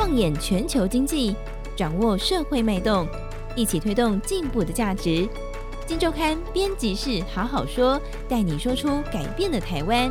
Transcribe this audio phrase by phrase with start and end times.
[0.00, 1.36] 放眼全球经济，
[1.76, 3.06] 掌握社会脉动，
[3.54, 5.28] 一起推动进步的价值。
[5.86, 10.10] 金周刊编辑室好好说，带你说出改变的台湾。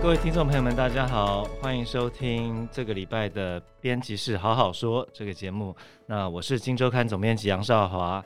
[0.00, 5.74] 各位听众朋友们，大家好，欢迎收听这个礼拜的编辑室好好说这个节目。
[6.06, 8.24] 那我是金周刊总编辑杨少华。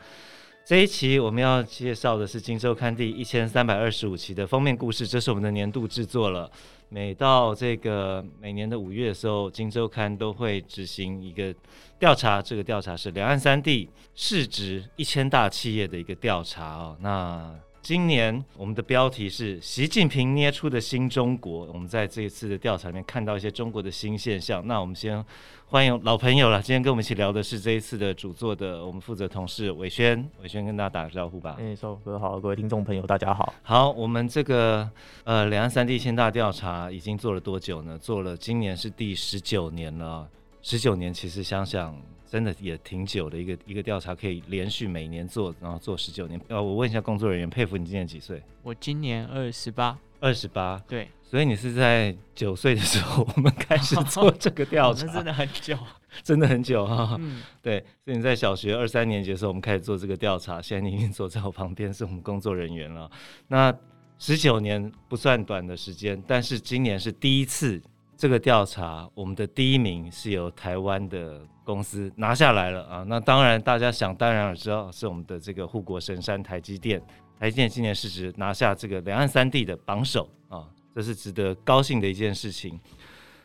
[0.67, 6.51] 这一期我们要介绍的是金周刊第一千三百二十五期的封面故事，这是我们的年度制作了。
[6.93, 11.55] 每到这个每年的五月的时候，金周刊都会执行一个
[11.99, 16.95] 调查，这个调查是两岸三地市值一千大企业的一个调查哦。
[17.00, 17.50] 那
[17.82, 21.67] 今年我们的标题是习近平捏出的新中国。
[21.72, 24.64] 我们在这一次的调查里面看到一些中国的新现象。
[24.68, 25.22] 那我们先
[25.67, 30.25] 欢迎老朋友了，今天跟我们一起聊的是这一次的主作的我们负责同事伟轩。
[30.43, 31.57] 伟轩跟大家打个招呼吧。
[31.58, 33.53] 哎，少哥好，各位听众朋友大家好。
[33.64, 34.89] 好，我们这个
[35.25, 37.98] 呃两岸三地一千大调查已经做了多久呢？
[37.98, 40.28] 做了今年是第十九年了。
[40.62, 42.00] 十九年其实想想。
[42.33, 46.41] 真的也挺久的一个一个调查，可以连续每年做，然后做十九年。
[46.48, 48.42] 呃，我问一下工作人员，佩服你今年几岁？
[48.62, 49.98] 我今年二十八。
[50.19, 50.83] 二十八。
[50.88, 51.10] 对。
[51.20, 55.05] 所以你是在九岁的时候，我们开始做这个调查。
[55.12, 55.78] 那真的很久，
[56.25, 57.19] 真的很久哈。
[57.20, 57.42] 嗯。
[57.60, 60.62] 对，所以你在小学二三年级的时候，我们开始做这个调查。
[60.62, 63.10] 现在你已经坐在我旁边，是我们工作人员了。
[63.48, 63.70] 那
[64.19, 67.83] 十九年不算短的时间，但是今年是第一次。
[68.14, 73.05] 这个调查，我们的第一名是由台湾的公司拿下来了啊！
[73.06, 77.00] 那当然，大家想当然知道是我们的这个护国神山台积电。
[77.38, 82.78] 台积电今年市值拿下这个两岸三地的榜首啊，这是值得高兴的一件事情。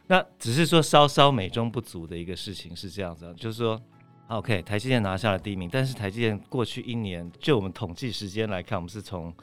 [0.08, 3.82] 那只是说稍稍美中不足的一个事情是这样子，啊就是说
[4.28, 9.34] ，OK，台积电拿下了第一名，但是台积电过去一年，就我们统计时间来看，我们是从。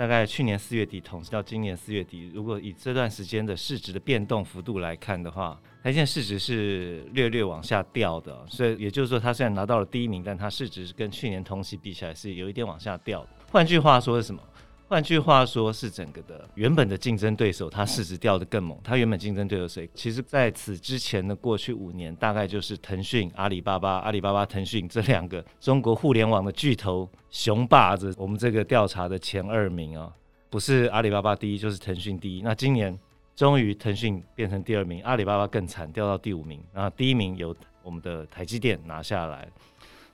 [0.00, 13.28] 大概去年四月底统计到今年四月底，如果以这段时间的市值的变动幅度来看的话，它现在市值是略略往下掉的，所以也就是说，它虽然拿到了第一名，但它市值是跟去年同期比起来是有一点往下掉的。
[13.52, 14.42] 换句话说是什么？
[14.90, 18.76] 换句话说，是整个的原本的竞争对手，它市值掉得更猛。
[18.82, 19.88] 它原本竞争对手谁？
[19.94, 30.12] 其实在此之前的过去五年，大概就是腾讯、阿里巴巴、阿里巴巴、腾讯这两个中国互联网的巨头雄霸着我们这个调查的前二名啊，
[30.50, 32.42] 不是阿里巴巴第一，就是腾讯第一。
[32.42, 32.98] 那今年
[33.36, 36.60] 终于腾讯变成第二名，阿里巴巴更惨，掉到第五名。
[36.74, 39.48] 然后第一名由我们的台积电拿下来。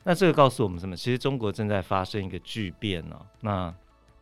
[0.05, 0.95] 那这个告诉我们什么？
[0.95, 3.19] 其实中国正在发生一个巨变呢。
[3.41, 3.75] 那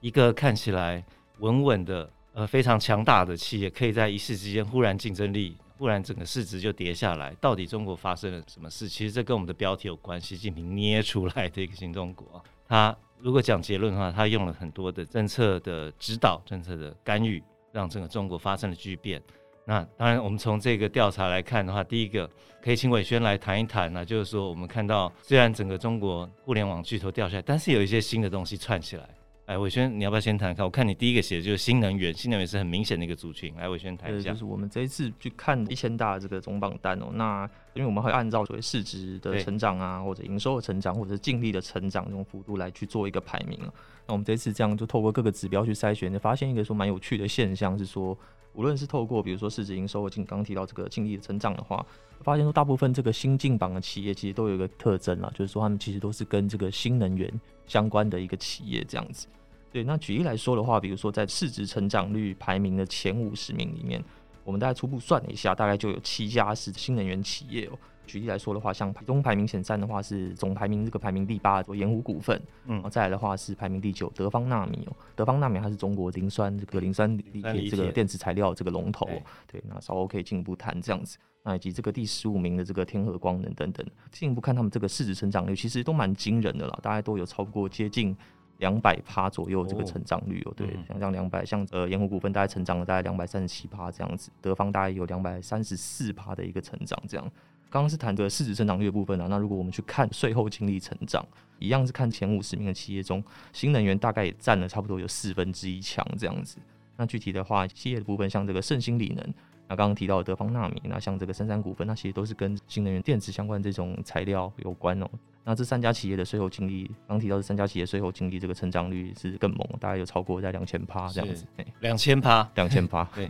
[0.04, 1.02] 一个看起来
[1.38, 7.34] 稳稳的、呃非常强大的企业，可以在一时之间忽然竞争力忽然整个市值就跌下来。
[7.40, 8.86] 到底中国发生了什么事？
[8.86, 10.20] 其实这跟我们的标题有关。
[10.20, 19.22] 习近平捏出来的一个新中国，他如果讲结论的话，他用了很多的政策的指导、政策的干预，让整个中国发生了巨变。
[19.64, 22.28] 那当然，我们从这个调查来看的话，第一个
[22.62, 29.08] 可以请伟轩来谈一谈呢，就是说我们看到虽然整个中国互联网巨头掉下来，但是有一些新的东西串起来。
[29.46, 30.64] 哎，伟轩，你要不要先谈看？
[30.64, 33.54] 我看你第一个写的就是新能源，新能源是很明显的一个族群。
[33.56, 34.30] 来，伟轩谈一下。
[34.30, 43.58] 就是我们这一次去看一千大的这个总榜单哦，那因为我们会按照所谓市值的成长啊，或者营收的成长，或者是净利的成长这种幅度来去做一个排名。
[44.06, 48.16] 那我们这次这样就透过各个指标去筛选，就发现一个说蛮有趣的现象是说，
[48.54, 51.84] 无论是透过比如说市值、营收，我刚刚提到这个净利的成长的话，
[52.22, 57.30] 发现说大部分这个新进榜的企业其实都有一个特征啊，就是说他们其实都是跟这个新能源
[57.66, 59.26] 相关的一个企业这样子。
[59.72, 64.02] 对，那举例来说的话，比如说在市值成长率排名的前五十名里面，
[64.44, 67.78] 我们大概初步算了一下，大概就有七家是新能源企业哦。
[68.06, 79.06] 举例来说的话，像中排名前三的话是总排名这个排名第八的盐湖股份，嗯，再来的话是排名第九德方纳米哦，德方纳米它是中国磷酸这个磷酸锂铁这个电池材料这个龙头，
[79.46, 88.16] 对，那稍后可以进一步谈这样子，那以及这个第十五名的这个天合光能等等，进一步看他们这个市值成长率其实都蛮惊人的啦，大概都有超过接近。
[88.58, 97.32] 两百趴左右这个成长率哦，对，像这样两百，像呃盐湖股份大概成长了大概两百三十七趴这样子，德方大概有两百三十四趴的一个成长这样。
[97.70, 101.26] 刚刚是谈的市值成长率的部分啊，那如果我们去看税后净利成长，
[101.58, 103.22] 一样是看前五十名的企业中，
[103.52, 106.58] 新能源大概也占了差不多有四分之一强这样子。
[106.96, 109.34] 那具体的话，企业的部分像这个盛兴锂能。
[109.66, 115.08] 那刚刚提到的德方纳米，那像这个三山股份，那其实都是跟新能源电池相关这种材料有关哦。
[115.42, 121.46] 那这三家企业的税后净利，刚提到的三家企业税后净利这个成长率是更猛，大概有超过在两千趴这样子。
[121.80, 123.04] 两千趴，两千趴。
[123.14, 123.26] 对，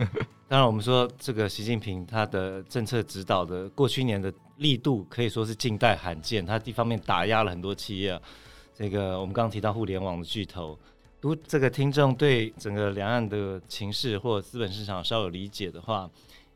[0.47, 8.19] 当然我们说这个习近平他的政策指导的过去年的力度可以说是近代罕见，他一方面打压了很多企业，
[8.75, 10.77] 这个我们刚刚提到互联网的巨头。
[11.21, 16.07] 如果这个听众对整个两岸的情势或资本市场稍有理解的话，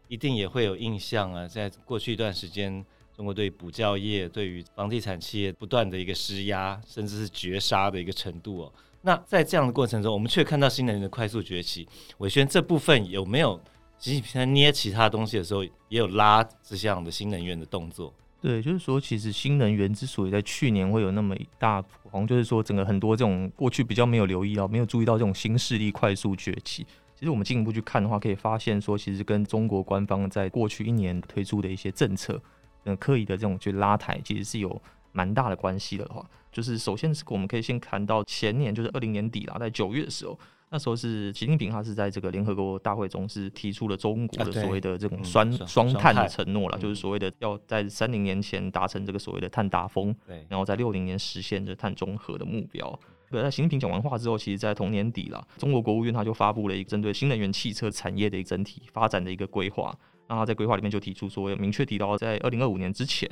[0.07, 2.85] 一定也会有印象啊，在过去一段时间，
[3.15, 8.73] 中国对补教业、对于房地产企业不断的一个施压，甚至是绝杀的一个程度哦。
[9.01, 11.87] 那在这样的过程中，我们却看到新能源的快速崛起。
[12.19, 13.59] 伟轩，这部分有没有
[13.99, 18.13] 习近平在捏其他东西的时候，也有拉这样的新能源的动作？
[18.41, 26.87] 对，就是说，其实新能源之所以在去年会有那么一大红，就是说，整个很多这种过去比较没有留意到、没有注意到这种新势力快速崛起。
[27.13, 32.41] 其实我们进一步去看的话，可以发现说，其实跟中国官方在过去一年推出的一些政策，
[32.85, 34.81] 嗯，刻意的这种去拉抬，其实是有
[35.11, 40.39] 蛮大的关系的话，就是首先是我们可以先看到前年，就是二零年底啦，在九月的时候。
[40.71, 50.15] 那时候是习近平，他是在这个联合国大会中是提出了中国的所谓的这种双双碳的承诺了，就是所谓的要在三零年前达成这个所谓的碳达峰，
[50.47, 52.99] 然后在六零年实现这碳中和的目标。
[53.31, 59.95] 对，在习近平讲完话之后，其实在同年底了，中国国务院他就发布了一个针对新能源汽车产业的一个整体发展的一个规划，
[60.27, 63.27] 那他在规划里面就提出说，明确提到在二零二五年之前。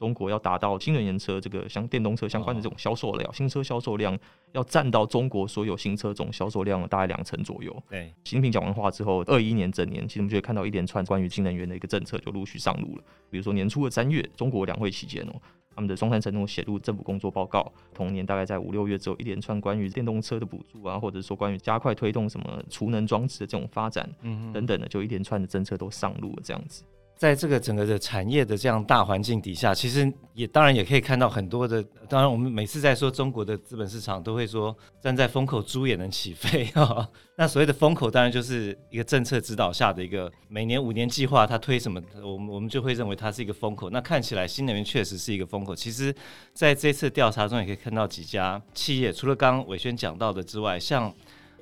[0.00, 4.18] 中国要达到新能源车这个像电动车相关的这种销售量，新车销售量
[4.52, 7.70] 要占到中国所有新车总销售量的大概两成左右。
[7.90, 13.04] 对，习近平讲完话之后，二一年整年，其实我们就会看到一连串关于新能源的一个政策就陆续上路了。
[13.28, 15.34] 比如说年初的三月，中国两会期间哦，
[15.74, 17.70] 他们的双碳承诺写入政府工作报告。
[17.92, 26.84] 同年大概在五六月之后，一连串关于电动车的补助啊，或者说关于加快推动什么储能装置的这种发展，嗯等等的，就一连串的政策都上路了，这样子。
[27.20, 31.84] 在这个整个的产业的这样大环境底下，其实也当然也可以看到很多的。
[32.08, 37.06] 当然，我们每次在说中国的资本市场，都会说站在风口，猪也能起飞 哈。
[37.36, 43.90] 那所谓的风口，当然就是一个政策指导下的一个每年五年计划，它推什么，我们我们就会认为它是一个风口。
[43.90, 45.76] 那看起来新能源确实是一个风口。
[45.76, 46.14] 其实
[46.54, 51.14] 在这次调查中，也可以看到几家企业，除了刚刚伟轩讲到的之外，像。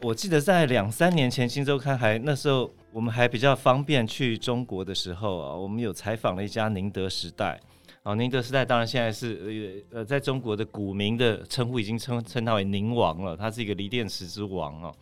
[0.03, 7.61] 我记得在两三年前，《新周刊》还那时候我们还比较方便去中国的时候啊，我们有采访了一家宁德时代。
[8.05, 14.95] 哦，宁德时代当然现在是呃，在中国的股民的称呼已经称称它为“宁王”了，它是一个锂电池之王哦。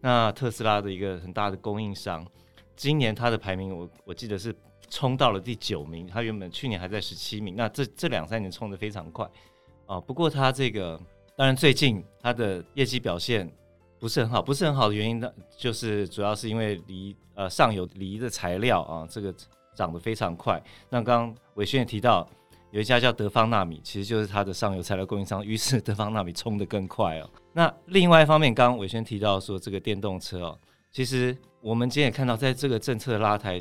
[0.00, 2.26] 那特斯拉的一个很大的供应商，
[2.74, 4.54] 今年它的排名我我记得是
[4.90, 9.26] 冲到了第九名，它原本去年还在十七名，那这这两三年冲得非常快
[9.86, 10.00] 啊。
[10.00, 11.00] 不过它这个
[11.36, 13.48] 当然最近它的业绩表现。
[14.02, 19.32] 不是很好，不是很好的原因呢，就是主要是因为锂呃上游锂的材料啊，这个
[19.76, 20.60] 涨得非常快。
[20.90, 22.28] 那刚刚伟轩也提到，
[22.72, 27.30] 有一家叫德方纳米，其实就是它的上游材料供应商，于是德方纳米冲得更快哦。
[27.52, 30.58] 那另外一方面，刚刚伟轩提到说这个电动车哦，
[30.90, 33.60] 其实我们今天也看到，在这个政策拉抬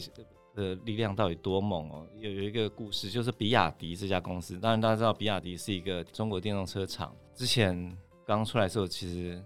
[0.56, 2.04] 的力量到底多猛哦。
[2.20, 7.96] 有有一个故事，就是比亚迪这家公司，当然大家知道比亚迪是一个中国电动车厂，之前
[8.26, 9.40] 刚出来的时候其实。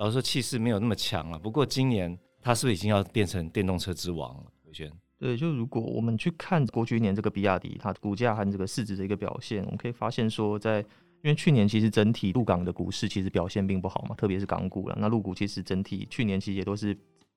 [0.00, 1.38] 老实说，气势没有那么强了。
[1.38, 4.44] 不过今年它是不是已经要变成电动车之王了？
[4.64, 10.80] 玮轩，对，就如果我们去看过去一年这个比亚迪它股价和这个市值的一个表现，我们可以发现说，在
[11.22, 14.96] 因为去年其实整体陆港的股市其实表现并不好嘛，特别是港股了。
[14.98, 16.96] 那陆股其实整体去年其实也都是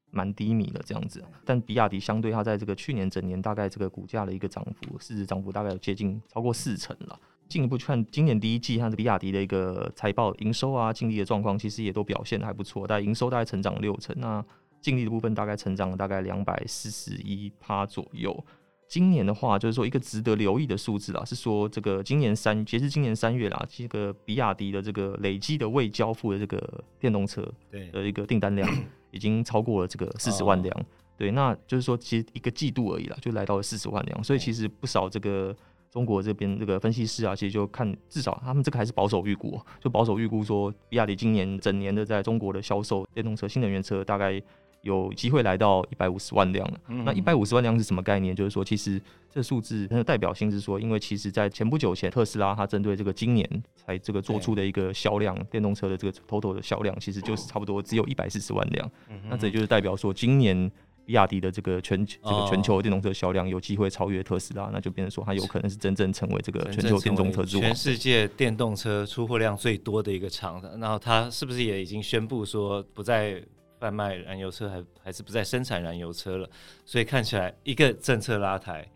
[0.10, 1.22] 蛮低迷的这样子。
[1.44, 7.20] 但比亚迪相对它在这个去年整年大概这个股价的一个涨幅，市值涨幅大概有接近超过四成了。
[7.54, 12.88] 进一步去看今年第一季，它的比亚迪的一个财报、营收啊、净利的状况，其实也都表现得还不错。
[12.88, 14.44] 大概营收大概成长六成，那
[14.82, 18.44] 净利的部分大概成长了大概两百四十一趴左右。
[18.88, 27.48] 今年的话，就是说一个值得留意的数字啦，是说这个今年三截至今年三月啦，这个比亚迪的这个累计的未交付的这个电动车
[27.92, 28.68] 的一个订单量，
[29.12, 30.86] 已经超过了这个四十万辆。
[31.16, 34.24] 对，那就是说其实一个季度而已啦，就来到了四十万辆。
[34.24, 35.56] 所以其实不少这个。
[35.94, 44.42] 中国这边这个分析师啊，其实就看至少他们这个还是保守预估，就保守预估说，比亚迪今年整年的在中国的销售电动车、新能源车大概
[44.82, 46.80] 有机会来到一百五十万辆了。
[46.88, 48.36] 嗯、那一百五十万辆是什么概念？
[48.36, 58.92] 就是说，其实这数字它的代表性是说，因为其实在前不久前，特斯拉它针对这个今年才这个做出的一个销量，电动车的这个 total 的销量，其实就是差不多只有一百四十万辆。
[59.10, 60.72] 嗯、那这也就是代表说，今年。
[61.06, 70.62] 比亚迪的这个全这个全球电动车销量有机会超越特斯拉，那就变成说它有可能是真正成为这个全球电动车之王，全世界电动车出货量最多的一个厂。
[70.80, 73.44] 然后它是不是也已经宣布说不再
[73.80, 76.50] 贩卖燃油车，还还是不再生产燃油车了？
[76.86, 78.88] 所以看起来一个政策拉抬，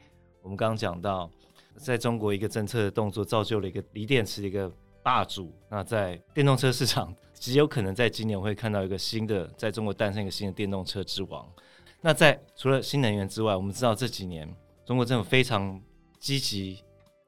[0.42, 1.30] 我们刚刚讲到，
[1.76, 4.72] 在中国一个政策的动作造就了一个锂电池的一个
[5.04, 5.54] 霸主。
[5.70, 11.46] 那在电动车市场极有可能在今年会看到一个新的，在中国诞生一个新的电动车之王。
[12.02, 14.48] 那在除了新能源之外，我们知道这几年
[14.86, 15.82] 中国政府非常
[16.20, 16.80] 积极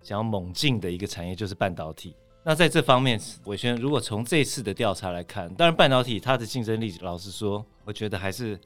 [0.01, 2.15] 想要猛进的一个产业就是半导体。
[2.43, 8.57] 那在这方面，伟轩如果从这次的调查来看，当然半导体它的竞争力，老实说，我觉得还是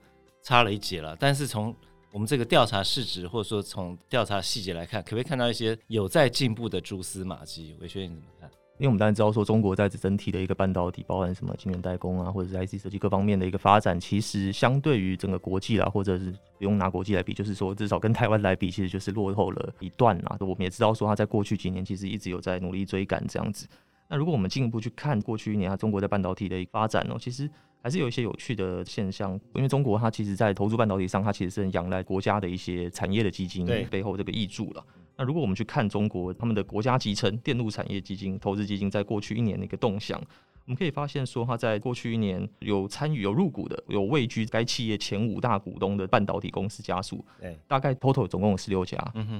[0.43, 1.17] 差了一截了。
[1.19, 1.75] 但是从
[2.11, 7.75] 我们这个调查市值，或者说从调查细节来看，可不可以看到一些有在进步的蛛丝马迹？
[7.81, 8.49] 伟轩你怎么看？
[8.79, 20.35] 因为我们当然知道说，中国在整体的一个半导体，包含什么晶圆代工啊，或者是 IC 设计各方面的一个发展，其实相对于整个国际啦，或者是不用拿国际来比，就是说至少跟台湾来比，其实就是落后了一段啦。
[20.39, 23.67] 我们也知道说，它在过去几年其实一直有在努力追赶这样子。
[24.09, 27.49] 那如果我们进一步去看过去一年啊，中国在半导体的一个发展哦，其实
[27.81, 29.39] 还是有一些有趣的现象。
[29.53, 34.83] 因为中国它其实在投资半导体上，它其实是很仰赖国家的一些产业的基金背后这个挹注了。
[35.15, 40.19] 那如果我们去看中国他们的国家集成电路产业基金投资基金在过去一年的一个动向，
[40.65, 48.97] 我们可以发现说，它在过去一年有参与、有入股的、有位居该企业前五大股东的半导体公司家数，对，大概 total 总共有十六家，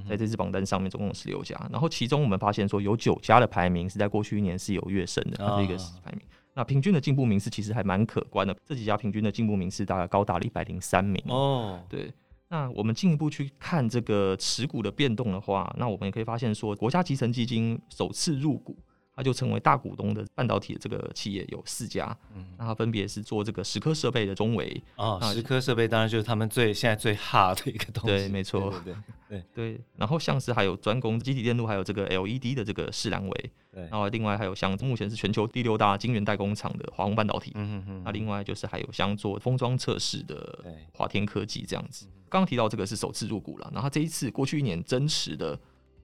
[0.08, 1.58] 在这支榜单上面总共有十六家。
[1.72, 6.22] 然后其中我们发现说，有九家的排名是在过去一年是有跃升的，它是一个排名。
[6.56, 12.14] 那平均的进步名次其实还蛮可观的，这几家平均的进步名次大概高达了一百零三名哦，对。
[12.54, 18.78] 那我们进一步去看这个持股的变动的话，那我们也可以发现说，国家集成基金首次入股，
[19.16, 28.94] 它就成为大股东的半导体的这个企业有四家，嗯，那它分别是做这个蚀刻设备的中微啊，蚀刻设备当然就是他们最现在最 hard 的一个东西，对，没错，对
[29.28, 33.52] 对对，然后像是还有专攻积体电路，还有这个 LED 的这个世良微。
[33.72, 42.06] 对，然后另外还有像目前是全球第六大晶圆代工厂的华虹半导体，嗯嗯嗯，那另外就是还有像做封装测试的华天科技这样子。
[42.34, 45.56] 刚刚提到这个是首次入股了，然后这一次过去一年增持的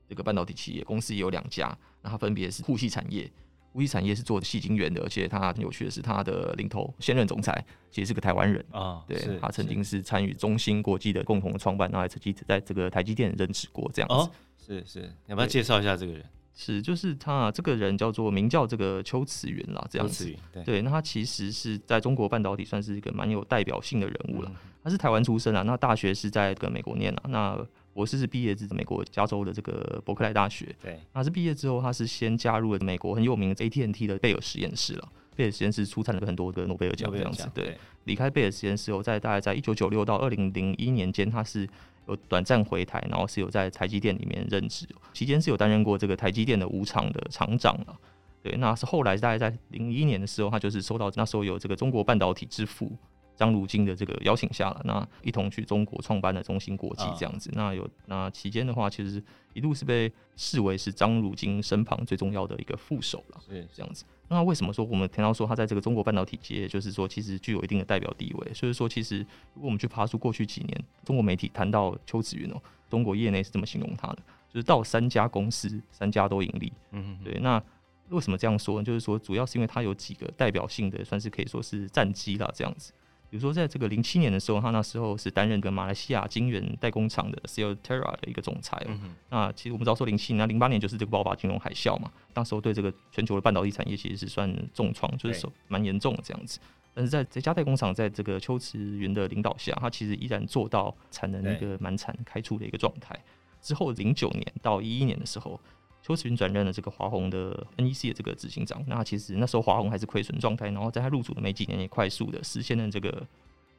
[0.08, 3.28] 这个半导体企业公司也有两家，那它分别是护系产业，
[3.74, 14.30] 护系产业是做矽晶圆的，而且它很有趣的是，它的领头现任总裁其实是个台湾人啊，对，他曾经是参与中芯国际的共同的创办，然后还曾经在这个台积电任职过这样子。
[14.64, 16.24] 是是，你要不要介绍一下这个人？
[16.54, 20.32] 是，就是他这个人叫做名叫这个邱慈云啦，这样子。
[20.54, 24.52] 对，对，那他其实是在中国半导体算是一个蛮有代表性的人物了。
[24.54, 30.76] 嗯、他是台湾出生啊，那大学是在这个美国念啊，那博士是毕业自美国加州的这个伯克莱大学。
[30.82, 35.10] 对，那是毕业之后，他是先加入了美国很有名的 AT&T 的贝尔实验室了。
[35.36, 37.50] 贝尔实验室出产了很多的诺贝尔奖这样子。
[37.54, 41.68] 对，离开贝尔实验室后，在大概在一九九六到二零零一年间，他是。
[42.08, 47.96] 有短暂回台，然后是有在台积电里面任职，期间是有担任过这个台积电的五厂的厂长了。
[48.42, 52.92] 对，那是后来大概在零一年的时候，他就是收到那时候有这个中国半导体之父
[53.40, 57.50] 张如京的这个邀请下了，那一同去中国创办了中芯国际这样子。
[57.54, 64.04] 那有那期间的话，其实一度是被视为是张如京身旁最重要的一个副手了，是这样子。
[64.28, 68.54] 那为什么说我们听到说他在这个中国半导体界，就是说其实具有一定的代表地位？
[68.54, 69.20] 所以说，其实
[69.54, 74.18] 如果我们去爬出过去几年中国媒体谈到邱子云哦，中国业内是这么形容他的，
[74.54, 76.74] 就是到三家公司，三家都盈利。
[76.92, 77.40] 嗯嗯，对。
[77.40, 77.64] 那
[78.10, 78.84] 为什么这样说呢？
[78.84, 82.92] 就是说，主要是因为他有几个代表性的，算是可以说是战机啦，这样子。
[83.30, 88.90] 比如说，在这个零七年的时候，他那时候是担任个马来西亚晶圆代工厂的 Silterra 的一个总裁哦。
[89.04, 96.60] 嗯、那其实我们知道说零七年、零八年就是这个爆发金融海啸嘛，当时候对这个全球的半导体产业其实是算重创，就是说蛮严重的这样子。
[96.94, 103.16] 但是在这家代工厂，在这个邱慈云的领导下，他其实依然做到产能一个满产开出的一个状态。
[103.62, 105.60] 之后零九年到一一年的时候。
[106.02, 113.28] 邱慈云转任了这个华宏的 NEC 的这个执行长，那其实那时候华宏还是亏损状态，然后在他入主的没几年，也快速的实现了这个。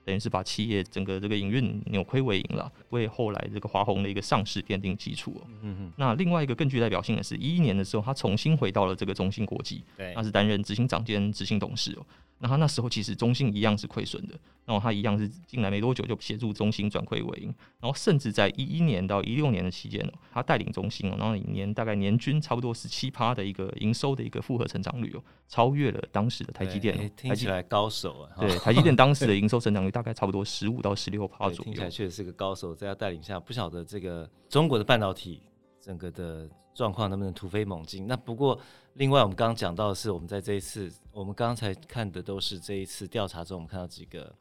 [0.04, 5.40] 等于是把企业整个这个营运扭亏为盈了，为后来这个华虹的一个上市奠定基础。
[5.62, 5.92] 嗯哼。
[5.96, 12.06] 那另外一个更具代表性的是，一一年的时候，他重新回到了这个中芯国际，对，他是担任执行长兼执行董事哦。
[12.42, 27.12] 那他那时候其实中芯一样是亏损的，然后他一样是进来没多久就协助中芯转亏为盈，然后甚至在一一年到一六年的期间哦，他带领中芯哦，然后一年大概年均差不多十七趴的一个营收的一个复合成长率哦，超越了当时的台积电。
[27.14, 28.40] 听起来高手啊！
[28.40, 31.64] 对，台积电当时的营收成长率大概差不多十五到十六趴左右。
[31.64, 35.42] 听起来确实是个高手，在他带领下，不晓得这个中国的半导体
[35.80, 38.06] 整个的状况能不能突飞猛进？
[38.06, 38.58] 那不过。
[38.94, 44.34] 另外，我们刚刚讲到的是，我们在这一次，我们刚才看的都是这一次调查中，我们看到几个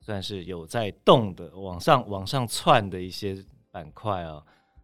[0.00, 4.40] 算是有在动的、往上往上窜的一些板块啊。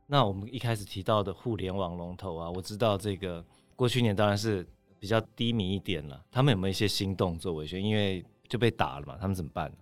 [0.09, 3.43] 那我们一开始提到的互联网龙头啊，我知道这个
[3.77, 4.67] 过去年当然是
[4.99, 6.21] 比较低迷一点了。
[6.29, 7.55] 他们有没有一些新动作？
[7.55, 9.73] 玮轩，因为就被打了嘛，他们怎么办？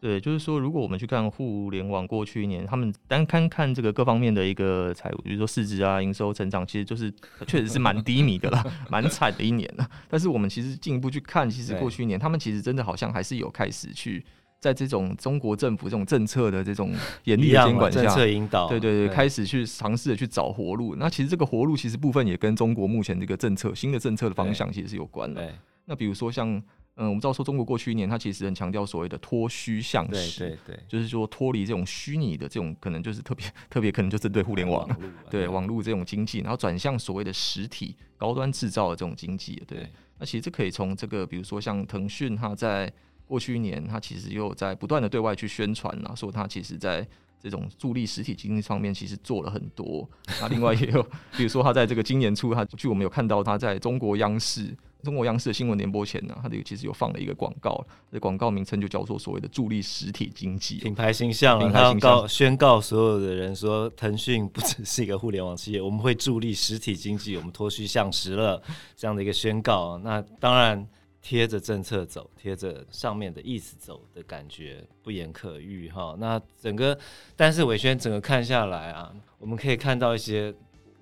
[0.00, 7.12] 对，就是说，如果我们去看互联网过去一年，他们单看看这个各方面的一个财务，比如说市值啊、营收成长，其实就是
[7.48, 9.90] 确实是蛮低迷的啦，蛮惨的一年了。
[10.08, 14.24] 但是我们其实进一步去看，其实过去一年，他们其实真的好像还是有开始去
[14.60, 20.94] 在这种中国政府这种政策的这种 严厉的监管下，政策引导，对对对，开始去尝试的去找活路。
[20.94, 25.52] 那其实这个活路其实部分也跟中国目前这个政策新的政策的方向其实是有关的。
[25.86, 26.62] 那比如说像。
[27.00, 34.98] 嗯，我们知道说中国过去一年，它其实很强调所谓的脱虚向实，对对对，就是说脱离这种虚拟的这种，可能就是特别特别可能就针对互联网，网
[35.30, 39.78] 对网络这种经济，然后转向所谓的实体高端制造的这种经济，对。
[39.78, 39.88] 对
[40.18, 42.92] 那其实这可以从这个，比如说像腾讯，它在
[43.24, 47.06] 过去一年，它其实又在不断的对外去宣传啊，说它其实在
[47.40, 50.10] 这种助力实体经济上面其实做了很多。
[50.40, 51.00] 那另外也有，
[51.36, 54.76] 比如说它在这个今年初，它据我们有看到，它在中国央视。
[55.02, 68.60] 中国央视的新闻联播前呢，它这个其实有放了一个广告，这广告名称就叫做所谓的助力实体经济品牌形象，品牌形象宣告所有的人说，腾讯不只是一个互联网企业，我们会助力实体经济，我们脱虚向实了
[68.96, 69.96] 这样的一个宣告。
[69.98, 70.84] 那当然
[71.22, 76.16] 贴着政策走，贴着上面的意思走的感觉不言可喻哈。
[76.18, 76.98] 那整个，
[77.36, 80.52] 但是伟轩整个看下来啊，我们可以看到一些。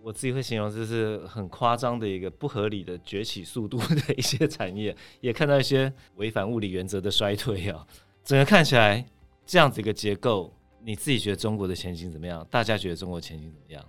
[0.07, 7.85] 我自己会形容这是很夸张的一个不合理的崛起速度的一些产业，也看到一些违反物理原则的衰退啊。
[8.23, 9.05] 整个看起来
[9.45, 12.47] 这样子一个结构，你自己觉得中国的前景怎么样？
[12.49, 13.85] 大家觉得中国前景怎么样？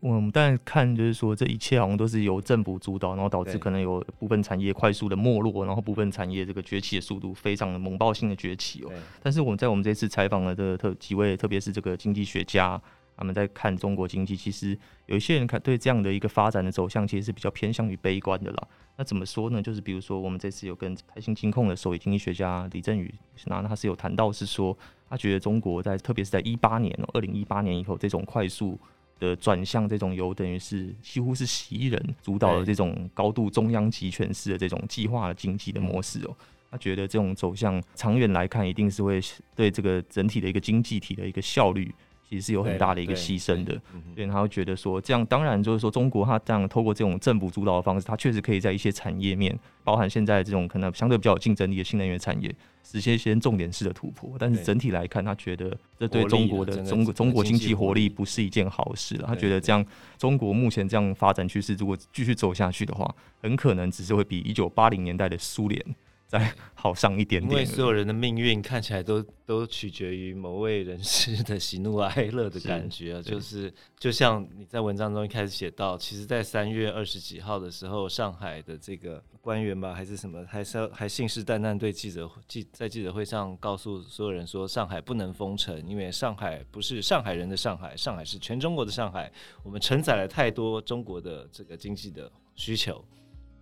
[0.00, 8.92] 我们当然看就是说，这一切好像都是由政府主导，然后导致可能有部分产业快速的没落，然后部分产业这个崛起的速度非常的猛爆性的崛起哦。
[9.22, 12.78] 但是我们在我们这次采访了的特几位，特别是这个经济学家。
[13.18, 18.68] 他们在看中国经济，其实有一些人看对这样的一个发展的走向，其实是比较偏向于悲观的啦。
[18.96, 19.60] 那怎么说呢？
[19.60, 23.12] 就是比如说，我们这次有跟台新金控的首席经济学家李振宇，
[23.46, 24.76] 那他是有谈到是说，
[25.10, 28.78] 他觉得中国在特别是在一八年哦，二零一八年以后，这种快速
[29.18, 36.36] 的转向，这种由等于是几乎是习人主导的这种高度中央集权式的这种计划经济的模式哦，
[36.70, 39.20] 他觉得这种走向长远来看，一定是会
[39.54, 41.92] 对这个整体的一个经济体的一个效率。
[42.28, 43.72] 其实是有很大的一个牺牲的，
[44.14, 54.36] 所以他会觉得说，这样当然就是说，中国它这样透过这种政府主导的方式，它确实可以在一些产业面，包含现在这种可能相对比较有竞争力的新能源产业，实现一些重点式的突破。
[54.38, 59.24] 但是整体来看，他觉得这对中国的中国中国经济活力不是一件好事了。
[59.26, 59.82] 他觉得这样
[60.18, 65.82] 中国目前这样发展趋势，如果继续走下去的话，很可能只是会比一九八零年代的苏联。
[66.28, 93.02] 再好上一点点，因为所有人的命运看起来都都取决于某位人士的喜怒哀乐的感觉啊，是就是就像你在文章中一开始写到，其实，在三月二十几号的时候，上海的这个官员吧，还是什么，还是还信誓旦旦对记者记在记者会上告诉所有人说，上海不能封城，因为上海不是上海人的上海，上海是全中国的上海，我们承载了太多中国的这个经济的需求。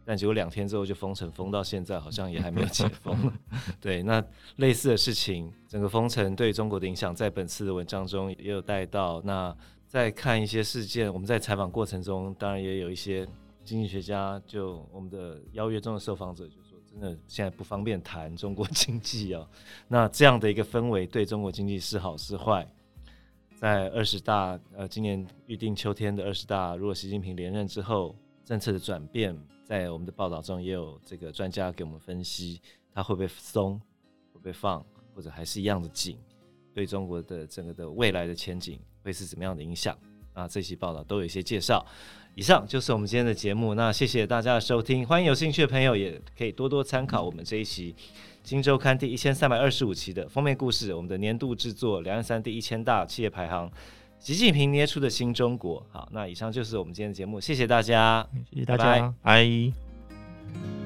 [0.08, 3.32] 但结果两天之后就封城，封到现在好像也还没有解封。
[3.82, 4.24] 对，那
[4.56, 9.20] 类似的事情，整个封城对中国的影响，在本次的文章中也有带到。
[9.24, 9.54] 那
[9.88, 13.26] 在看一些事件，我们在采访过程中，当然也有一些
[13.64, 19.44] 经济学家，就我们的邀约中的受访者就说，真的现在不方便谈中国经济啊。
[19.88, 22.64] 那这样的一个氛围对中国经济是好是坏？
[23.58, 28.14] 在二十大，呃，今年预定秋天的二十大，如果习近平连任之后，
[28.44, 29.36] 政策的转变。
[29.66, 32.60] 在我们的报道中，也有这个专家给我们分析，
[32.94, 33.76] 它会不会松，
[34.32, 36.16] 会不会放，或者还是一样的紧，
[36.72, 39.98] 对中国的整个的未来的前景会是怎么样的影响？
[40.34, 41.84] 啊，这期报道都有一些介绍。
[42.36, 47.92] 以上就是我们今天的节目，那谢谢大家的收听，欢迎有兴趣的朋友也可以多多参考我们这一期
[48.44, 53.68] 《今周刊》第一千三百二十五期的封面故事，我们的年度制作两岸三地一千大企业排行。
[54.18, 60.85] 习近平捏出的新中国，好，那以上就是我们今天的节目，谢谢大家，谢谢大家，拜。